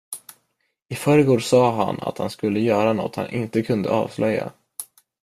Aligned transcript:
I 0.87 0.95
förrgår 0.95 1.39
sa 1.39 1.71
han 1.75 1.99
att 2.01 2.17
han 2.17 2.29
skulle 2.29 2.59
göra 2.59 2.93
nåt 2.93 3.15
han 3.15 3.29
inte 3.29 3.61
kunde 3.61 3.89
avslöja. 3.89 4.51